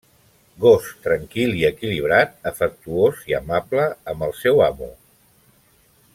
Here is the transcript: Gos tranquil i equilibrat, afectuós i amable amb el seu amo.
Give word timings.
Gos 0.61 0.85
tranquil 1.03 1.53
i 1.59 1.67
equilibrat, 1.69 2.33
afectuós 2.53 3.21
i 3.33 3.37
amable 3.41 3.85
amb 4.15 4.27
el 4.29 4.35
seu 4.41 4.65
amo. 4.71 4.89